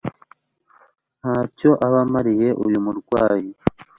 [1.19, 3.49] ntacyo aba amariye uyu murwayi.